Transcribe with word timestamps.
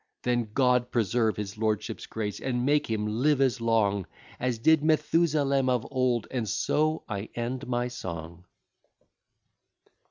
Then 0.23 0.49
God 0.55 0.89
preserve 0.89 1.37
his 1.37 1.59
lordship's 1.59 2.07
grace, 2.07 2.39
and 2.39 2.65
make 2.65 2.89
him 2.89 3.05
live 3.05 3.39
as 3.39 3.61
long 3.61 4.07
As 4.39 4.57
did 4.57 4.81
Methusalem 4.81 5.69
of 5.69 5.87
old, 5.91 6.25
and 6.31 6.49
so 6.49 7.03
I 7.07 7.29
end 7.35 7.67
my 7.67 7.87
song. 7.87 8.45